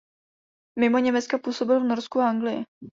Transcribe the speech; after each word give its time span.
Mimo 0.79 0.97
Německa 0.99 1.37
působil 1.37 1.79
v 1.79 1.83
Norsku 1.83 2.19
a 2.19 2.29
Anglii. 2.29 2.65